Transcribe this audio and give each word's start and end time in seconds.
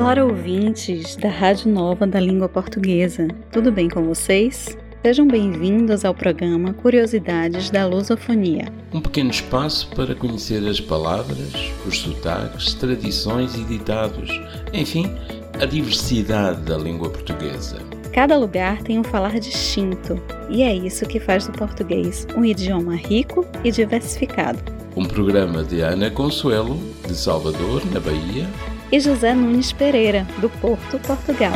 Olá, 0.00 0.24
ouvintes 0.24 1.14
da 1.14 1.28
Rádio 1.28 1.70
Nova 1.70 2.06
da 2.06 2.18
Língua 2.18 2.48
Portuguesa. 2.48 3.28
Tudo 3.52 3.70
bem 3.70 3.86
com 3.86 4.02
vocês? 4.02 4.74
Sejam 5.04 5.28
bem-vindos 5.28 6.06
ao 6.06 6.14
programa 6.14 6.72
Curiosidades 6.72 7.68
da 7.68 7.86
Lusofonia. 7.86 8.72
Um 8.94 9.00
pequeno 9.02 9.30
espaço 9.30 9.90
para 9.94 10.14
conhecer 10.14 10.66
as 10.66 10.80
palavras, 10.80 11.52
os 11.86 11.98
sotaques, 11.98 12.72
tradições 12.72 13.54
e 13.54 13.62
ditados, 13.62 14.30
enfim, 14.72 15.14
a 15.60 15.66
diversidade 15.66 16.62
da 16.62 16.78
língua 16.78 17.10
portuguesa. 17.10 17.76
Cada 18.10 18.38
lugar 18.38 18.82
tem 18.82 18.98
um 18.98 19.04
falar 19.04 19.38
distinto, 19.38 20.18
e 20.48 20.62
é 20.62 20.74
isso 20.74 21.04
que 21.04 21.20
faz 21.20 21.46
do 21.46 21.52
português 21.52 22.26
um 22.34 22.42
idioma 22.42 22.96
rico 22.96 23.46
e 23.62 23.70
diversificado. 23.70 24.58
Um 24.96 25.04
programa 25.04 25.62
de 25.62 25.82
Ana 25.82 26.10
Consuelo, 26.10 26.80
de 27.06 27.14
Salvador, 27.14 27.82
na 27.92 28.00
Bahia, 28.00 28.48
e 28.92 28.98
José 28.98 29.34
Nunes 29.34 29.72
Pereira, 29.72 30.26
do 30.38 30.48
Porto, 30.48 30.98
Portugal. 30.98 31.52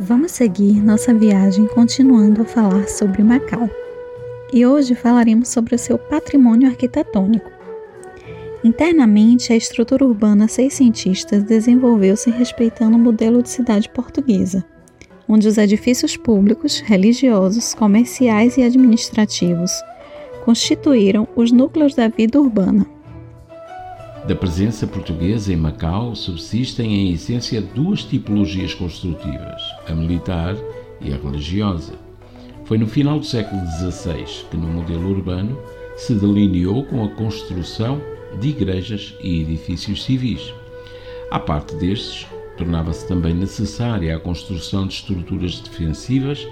Vamos 0.00 0.32
seguir 0.32 0.82
nossa 0.82 1.12
viagem 1.12 1.66
continuando 1.66 2.40
a 2.40 2.44
falar 2.44 2.88
sobre 2.88 3.22
Macau 3.22 3.68
e 4.52 4.64
hoje 4.66 4.94
falaremos 4.94 5.48
sobre 5.48 5.74
o 5.74 5.78
seu 5.78 5.98
patrimônio 5.98 6.68
arquitetônico. 6.68 7.50
Internamente, 8.64 9.52
a 9.52 9.56
estrutura 9.56 10.04
urbana 10.04 10.48
seiscentista 10.48 11.38
desenvolveu-se 11.38 12.30
respeitando 12.30 12.96
o 12.96 13.00
modelo 13.00 13.42
de 13.42 13.48
cidade 13.50 13.88
portuguesa, 13.88 14.64
onde 15.28 15.46
os 15.46 15.58
edifícios 15.58 16.16
públicos, 16.16 16.80
religiosos, 16.80 17.74
comerciais 17.74 18.56
e 18.56 18.62
administrativos 18.62 19.70
constituíram 20.44 21.28
os 21.36 21.52
núcleos 21.52 21.94
da 21.94 22.08
vida 22.08 22.40
urbana. 22.40 22.86
Da 24.26 24.34
presença 24.34 24.86
portuguesa 24.86 25.52
em 25.52 25.56
Macau 25.56 26.14
subsistem 26.14 26.92
em 26.92 27.12
essência 27.12 27.60
duas 27.60 28.02
tipologias 28.02 28.74
construtivas, 28.74 29.62
a 29.86 29.94
militar 29.94 30.56
e 31.00 31.12
a 31.12 31.16
religiosa. 31.16 32.07
Foi 32.68 32.76
no 32.76 32.86
final 32.86 33.18
do 33.18 33.24
século 33.24 33.62
XVI 33.66 34.26
que, 34.50 34.56
no 34.58 34.68
modelo 34.68 35.08
urbano, 35.08 35.58
se 35.96 36.12
delineou 36.12 36.84
com 36.84 37.02
a 37.02 37.08
construção 37.08 37.98
de 38.38 38.50
igrejas 38.50 39.14
e 39.22 39.40
edifícios 39.40 40.04
civis. 40.04 40.52
À 41.30 41.40
parte 41.40 41.74
destes, 41.76 42.26
tornava-se 42.58 43.08
também 43.08 43.32
necessária 43.32 44.14
a 44.14 44.20
construção 44.20 44.86
de 44.86 44.92
estruturas 44.92 45.60
defensivas, 45.60 46.46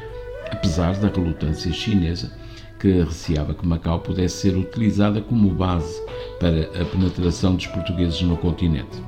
apesar 0.50 0.96
da 0.96 1.08
relutância 1.08 1.70
chinesa, 1.70 2.32
que 2.80 2.92
receava 2.92 3.52
que 3.52 3.66
Macau 3.66 4.00
pudesse 4.00 4.38
ser 4.38 4.56
utilizada 4.56 5.20
como 5.20 5.50
base 5.50 6.00
para 6.40 6.62
a 6.80 6.84
penetração 6.86 7.56
dos 7.56 7.66
portugueses 7.66 8.22
no 8.22 8.38
continente. 8.38 9.02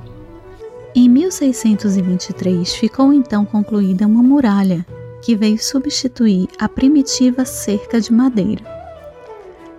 Em 0.93 1.09
1623 1.09 2.71
ficou 2.75 3.11
então 3.11 3.45
concluída 3.45 4.05
uma 4.05 4.21
muralha 4.21 4.85
que 5.21 5.35
veio 5.35 5.57
substituir 5.57 6.47
a 6.59 6.67
primitiva 6.67 7.45
cerca 7.45 7.99
de 7.99 8.11
madeira. 8.11 8.63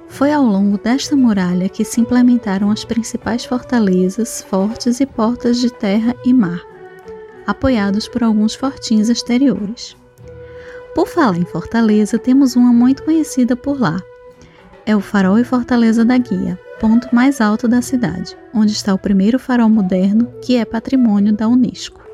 Foi 0.09 0.33
ao 0.33 0.45
longo 0.45 0.77
desta 0.77 1.15
muralha 1.15 1.69
que 1.69 1.85
se 1.85 2.01
implementaram 2.01 2.71
as 2.71 2.85
principais 2.85 3.45
fortalezas, 3.45 4.43
fortes 4.43 5.01
e 5.01 5.07
portas 5.07 5.59
de 5.59 5.71
terra 5.71 6.15
e 6.25 6.33
mar, 6.33 6.61
apoiados 7.47 8.09
por 8.09 8.23
alguns 8.23 8.55
fortins 8.55 9.09
exteriores. 9.09 9.97
Por 10.95 11.07
falar 11.07 11.39
em 11.39 11.45
fortaleza, 11.45 12.19
temos 12.19 12.57
uma 12.57 12.73
muito 12.73 13.05
conhecida 13.05 13.55
por 13.55 13.81
lá. 13.81 14.03
É 14.85 14.97
o 14.97 15.01
Farol 15.01 15.39
e 15.39 15.45
Fortaleza 15.45 16.05
da 16.05 16.19
Guia, 16.19 16.59
ponto 16.81 17.15
mais 17.15 17.41
alto 17.41 17.69
da 17.69 17.81
cidade, 17.81 18.37
onde 18.53 18.73
está 18.73 18.93
o 18.93 18.99
primeiro 18.99 19.39
farol 19.39 19.69
moderno 19.69 20.27
que 20.43 20.57
é 20.57 20.65
patrimônio 20.65 21.33
da 21.33 21.47
Unesco. 21.47 22.10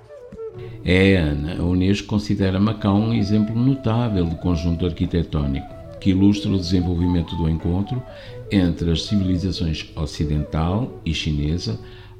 É, 0.88 1.16
Ana, 1.16 1.56
a 1.58 1.64
Unesco 1.64 2.06
considera 2.06 2.60
Macau 2.60 2.96
um 2.96 3.12
exemplo 3.12 3.56
notável 3.56 4.24
de 4.24 4.36
conjunto 4.36 4.86
arquitetónico 4.86 5.66
que 6.00 6.10
ilustra 6.10 6.48
o 6.48 6.56
desenvolvimento 6.56 7.34
do 7.34 7.48
encontro 7.48 8.00
entre 8.52 8.92
as 8.92 9.02
civilizações 9.02 9.90
ocidental 9.96 11.00
e 11.04 11.12
chinesa 11.12 11.76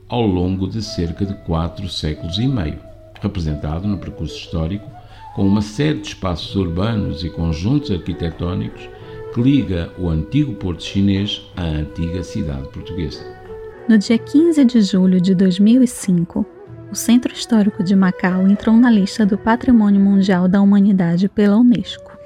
ao 0.09 0.27
longo 0.27 0.67
de 0.67 0.83
cerca 0.83 1.25
de 1.25 1.35
quatro 1.45 1.89
séculos 1.89 2.39
e 2.39 2.49
meio, 2.49 2.81
representado 3.21 3.87
no 3.87 3.99
percurso 3.99 4.37
histórico 4.37 4.91
com 5.37 5.47
uma 5.47 5.63
série 5.63 6.01
de 6.01 6.09
espaços 6.09 6.57
urbanos 6.57 7.23
e 7.23 7.31
conjuntos 7.31 7.93
arquitetónicos 7.93 8.83
que 9.33 9.43
liga 9.43 9.93
o 9.97 10.09
antigo 10.09 10.55
porto 10.55 10.83
chinês 10.83 11.41
à 11.57 11.63
antiga 11.63 12.25
cidade 12.25 12.67
portuguesa. 12.71 13.25
No 13.89 13.97
dia 13.97 14.19
15 14.19 14.65
de 14.65 14.81
julho 14.81 15.21
de 15.21 15.37
2005, 15.37 16.56
o 16.91 16.95
Centro 16.95 17.33
Histórico 17.33 17.83
de 17.83 17.97
Macau 17.97 18.47
entrou 18.47 18.77
na 18.77 18.91
lista 18.91 19.27
do 19.27 19.37
Patrimônio 19.37 20.01
Mundial 20.01 20.47
da 20.47 20.61
Humanidade 20.61 21.29
pela 21.29 21.57
Unesco. 21.57 22.17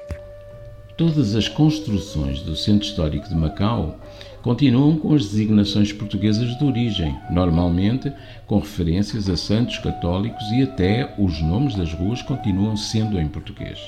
Todas 0.95 1.35
as 1.35 1.47
construções 1.47 2.41
do 2.41 2.55
Centro 2.55 2.87
Histórico 2.87 3.27
de 3.27 3.35
Macau 3.35 3.99
continuam 4.43 4.97
com 4.97 5.15
as 5.15 5.23
designações 5.23 5.91
portuguesas 5.91 6.57
de 6.57 6.63
origem, 6.63 7.17
normalmente 7.31 8.11
com 8.45 8.59
referências 8.59 9.29
a 9.29 9.35
santos 9.35 9.79
católicos 9.79 10.43
e 10.51 10.63
até 10.63 11.15
os 11.17 11.41
nomes 11.41 11.75
das 11.75 11.93
ruas 11.93 12.21
continuam 12.21 12.77
sendo 12.77 13.19
em 13.19 13.27
português. 13.27 13.79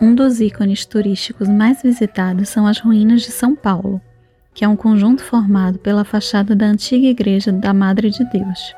Um 0.00 0.14
dos 0.14 0.40
ícones 0.40 0.84
turísticos 0.84 1.48
mais 1.48 1.82
visitados 1.82 2.48
são 2.48 2.66
as 2.66 2.78
ruínas 2.78 3.22
de 3.22 3.30
São 3.30 3.54
Paulo, 3.56 4.00
que 4.52 4.64
é 4.64 4.68
um 4.68 4.76
conjunto 4.76 5.22
formado 5.22 5.78
pela 5.78 6.04
fachada 6.04 6.54
da 6.54 6.66
antiga 6.66 7.06
igreja 7.06 7.50
da 7.50 7.72
Madre 7.72 8.10
de 8.10 8.24
Deus 8.30 8.74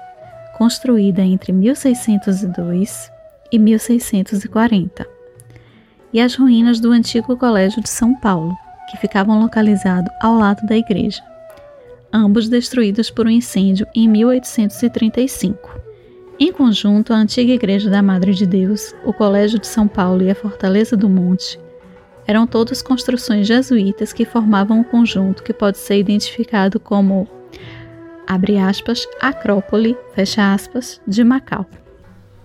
construída 0.57 1.21
entre 1.21 1.53
1602 1.53 3.13
e 3.53 3.59
1640, 3.59 5.07
e 6.13 6.21
as 6.21 6.35
ruínas 6.35 6.81
do 6.81 6.93
antigo 6.93 7.37
Colégio 7.37 7.83
de 7.83 7.91
São 7.91 8.15
Paulo, 8.15 8.57
que 8.91 8.97
ficavam 8.97 9.39
localizados 9.39 10.11
ao 10.23 10.35
lado 10.35 10.67
da 10.67 10.75
igreja, 10.75 11.23
ambos 12.11 12.49
destruídos 12.49 13.11
por 13.11 13.27
um 13.27 13.31
incêndio 13.31 13.87
em 13.95 14.09
1835. 14.09 15.79
Em 16.41 16.51
conjunto, 16.51 17.13
a 17.13 17.17
antiga 17.17 17.53
Igreja 17.53 17.91
da 17.91 18.01
Madre 18.03 18.33
de 18.33 18.47
Deus, 18.47 18.95
o 19.05 19.13
Colégio 19.13 19.59
de 19.59 19.67
São 19.67 19.87
Paulo 19.87 20.23
e 20.23 20.31
a 20.31 20.35
Fortaleza 20.35 20.97
do 20.97 21.09
Monte 21.09 21.61
eram 22.27 22.47
todas 22.47 22.83
construções 22.83 23.47
jesuítas 23.47 24.13
que 24.13 24.25
formavam 24.25 24.81
um 24.81 24.85
conjunto 24.85 25.43
que 25.43 25.53
pode 25.53 25.79
ser 25.79 25.99
identificado 25.99 26.81
como 26.81 27.29
abre 28.27 28.59
aspas, 28.59 29.07
Acrópole, 29.21 29.97
fecha 30.15 30.53
aspas, 30.53 31.01
de 31.07 31.23
Macau. 31.23 31.67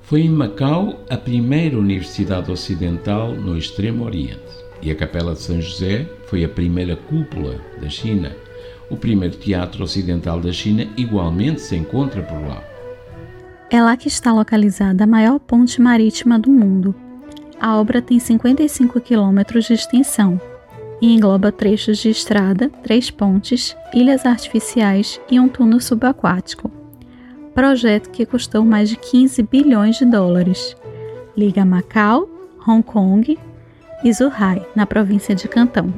Foi 0.01 0.21
em 0.21 0.29
Macau 0.29 0.99
a 1.09 1.17
primeira 1.17 1.77
universidade 1.77 2.51
ocidental 2.51 3.33
no 3.33 3.57
Extremo 3.57 4.05
Oriente 4.05 4.41
e 4.81 4.91
a 4.91 4.95
Capela 4.95 5.33
de 5.33 5.41
São 5.41 5.61
José 5.61 6.07
foi 6.27 6.43
a 6.43 6.49
primeira 6.49 6.95
cúpula 6.95 7.55
da 7.81 7.89
China. 7.89 8.35
O 8.89 8.97
primeiro 8.97 9.37
teatro 9.37 9.83
ocidental 9.83 10.39
da 10.39 10.51
China 10.51 10.87
igualmente 10.97 11.61
se 11.61 11.75
encontra 11.75 12.21
por 12.21 12.41
lá. 12.41 12.61
É 13.69 13.81
lá 13.81 13.95
que 13.95 14.09
está 14.09 14.33
localizada 14.33 15.05
a 15.05 15.07
maior 15.07 15.39
ponte 15.39 15.79
marítima 15.79 16.37
do 16.37 16.51
mundo. 16.51 16.93
A 17.59 17.77
obra 17.79 18.01
tem 18.01 18.19
55 18.19 18.99
quilômetros 18.99 19.65
de 19.65 19.73
extensão 19.73 20.41
e 21.01 21.13
engloba 21.13 21.51
trechos 21.51 21.97
de 21.97 22.09
estrada, 22.09 22.69
três 22.83 23.09
pontes, 23.09 23.75
ilhas 23.93 24.25
artificiais 24.25 25.19
e 25.29 25.39
um 25.39 25.49
túnel 25.49 25.79
subaquático. 25.79 26.71
Projeto 27.53 28.09
que 28.11 28.25
custou 28.25 28.63
mais 28.63 28.89
de 28.89 28.95
15 28.95 29.43
bilhões 29.43 29.97
de 29.97 30.05
dólares. 30.05 30.75
Liga 31.35 31.65
Macau, 31.65 32.29
Hong 32.67 32.83
Kong 32.83 33.37
e 34.03 34.13
Zhuhai, 34.13 34.65
na 34.75 34.85
província 34.85 35.33
de 35.33 35.47
Cantão. 35.47 35.93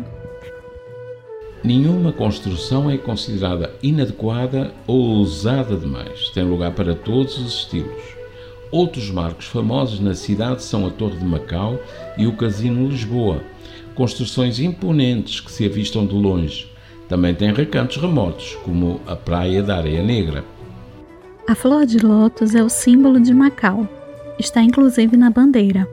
Nenhuma 1.64 2.12
construção 2.12 2.90
é 2.90 2.98
considerada 2.98 3.74
inadequada 3.82 4.74
ou 4.86 5.00
ousada 5.18 5.78
demais. 5.78 6.30
Tem 6.30 6.44
lugar 6.44 6.74
para 6.74 6.94
todos 6.94 7.38
os 7.38 7.54
estilos. 7.60 8.04
Outros 8.70 9.10
marcos 9.12 9.46
famosos 9.46 10.00
na 10.00 10.16
cidade 10.16 10.64
são 10.64 10.86
a 10.88 10.90
Torre 10.90 11.18
de 11.18 11.26
Macau 11.26 11.80
e 12.18 12.26
o 12.26 12.36
Casino 12.36 12.90
Lisboa, 12.90 13.42
construções 13.96 14.60
imponentes 14.60 15.40
que 15.40 15.52
se 15.52 15.66
avistam 15.66 16.06
de 16.06 16.16
longe. 16.16 16.72
Também 17.08 17.36
tem 17.36 17.54
recantos 17.54 17.98
remotos, 17.98 18.56
como 18.64 19.00
a 19.06 19.16
Praia 19.16 19.62
da 19.62 19.78
Areia 19.78 20.02
Negra. 20.02 20.44
A 21.48 21.54
flor 21.54 21.86
de 21.86 22.00
lótus 22.00 22.56
é 22.56 22.64
o 22.64 22.70
símbolo 22.70 23.20
de 23.20 23.34
Macau. 23.34 23.88
Está 24.40 24.62
inclusive 24.62 25.18
na 25.18 25.30
bandeira. 25.30 25.88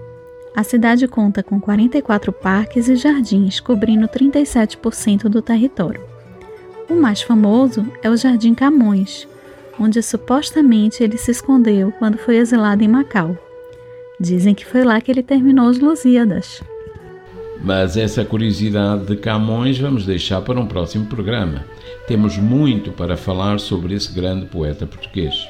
A 0.54 0.62
cidade 0.62 1.06
conta 1.06 1.42
com 1.42 1.60
44 1.60 2.32
parques 2.32 2.88
e 2.88 2.96
jardins, 2.96 3.60
cobrindo 3.60 4.08
37% 4.08 5.22
do 5.24 5.42
território. 5.42 6.02
O 6.88 6.94
mais 6.94 7.22
famoso 7.22 7.86
é 8.02 8.10
o 8.10 8.16
Jardim 8.16 8.54
Camões, 8.54 9.28
onde 9.78 10.02
supostamente 10.02 11.02
ele 11.02 11.16
se 11.16 11.30
escondeu 11.30 11.92
quando 11.98 12.18
foi 12.18 12.36
exilado 12.36 12.82
em 12.82 12.88
Macau. 12.88 13.36
Dizem 14.18 14.54
que 14.54 14.66
foi 14.66 14.84
lá 14.84 15.00
que 15.00 15.10
ele 15.10 15.22
terminou 15.22 15.68
os 15.68 15.78
Lusíadas. 15.78 16.62
Mas 17.62 17.96
essa 17.96 18.24
curiosidade 18.24 19.04
de 19.04 19.16
Camões 19.16 19.78
vamos 19.78 20.06
deixar 20.06 20.40
para 20.40 20.58
um 20.58 20.66
próximo 20.66 21.06
programa. 21.06 21.64
Temos 22.06 22.38
muito 22.38 22.90
para 22.90 23.16
falar 23.16 23.60
sobre 23.60 23.94
esse 23.94 24.12
grande 24.12 24.46
poeta 24.46 24.86
português. 24.86 25.46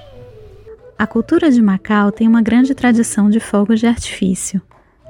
A 0.99 1.07
cultura 1.07 1.51
de 1.51 1.63
Macau 1.63 2.11
tem 2.11 2.27
uma 2.27 2.43
grande 2.43 2.75
tradição 2.75 3.31
de 3.31 3.39
fogos 3.39 3.81
de 3.81 3.87
artifício. 3.87 4.61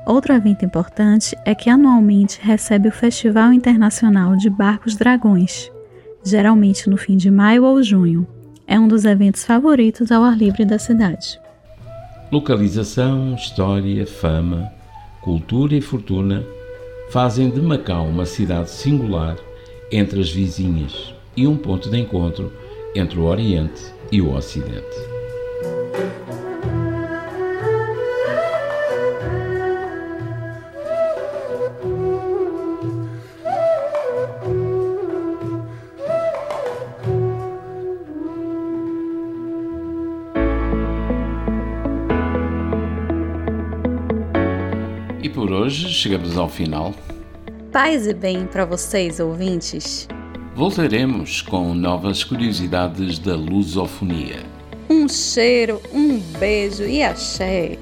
Outro 0.06 0.32
evento 0.34 0.64
importante 0.64 1.36
é 1.44 1.54
que 1.54 1.70
anualmente 1.70 2.38
recebe 2.40 2.88
o 2.88 2.92
Festival 2.92 3.52
Internacional 3.52 4.36
de 4.36 4.48
Barcos 4.48 4.94
Dragões, 4.94 5.70
geralmente 6.22 6.88
no 6.88 6.96
fim 6.96 7.16
de 7.16 7.30
maio 7.30 7.64
ou 7.64 7.82
junho. 7.82 8.26
É 8.66 8.78
um 8.78 8.86
dos 8.86 9.04
eventos 9.04 9.44
favoritos 9.44 10.12
ao 10.12 10.22
ar 10.22 10.36
livre 10.36 10.64
da 10.64 10.78
cidade. 10.78 11.40
Localização, 12.30 13.34
história, 13.34 14.06
fama, 14.06 14.70
cultura 15.22 15.74
e 15.74 15.80
fortuna 15.80 16.44
fazem 17.10 17.50
de 17.50 17.60
Macau 17.60 18.06
uma 18.06 18.24
cidade 18.24 18.70
singular 18.70 19.36
entre 19.90 20.20
as 20.20 20.30
vizinhas 20.30 21.12
e 21.36 21.44
um 21.44 21.56
ponto 21.56 21.90
de 21.90 21.98
encontro 21.98 22.52
entre 22.94 23.18
o 23.18 23.24
Oriente 23.24 23.92
e 24.12 24.22
o 24.22 24.32
Ocidente. 24.32 25.09
E 45.22 45.28
por 45.28 45.52
hoje 45.52 45.88
chegamos 45.90 46.38
ao 46.38 46.48
final. 46.48 46.94
Paz 47.70 48.06
e 48.06 48.14
bem 48.14 48.46
para 48.46 48.64
vocês, 48.64 49.20
ouvintes. 49.20 50.08
Voltaremos 50.54 51.42
com 51.42 51.74
novas 51.74 52.24
curiosidades 52.24 53.18
da 53.18 53.36
lusofonia. 53.36 54.38
Um 54.88 55.06
cheiro, 55.08 55.80
um 55.92 56.18
beijo 56.38 56.84
e 56.84 57.02
axé. 57.02 57.78